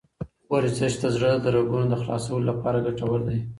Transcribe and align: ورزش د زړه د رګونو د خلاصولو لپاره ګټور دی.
ورزش 0.53 0.93
د 1.03 1.05
زړه 1.15 1.31
د 1.39 1.45
رګونو 1.55 1.85
د 1.89 1.93
خلاصولو 2.01 2.47
لپاره 2.51 2.83
ګټور 2.85 3.19
دی. 3.27 3.39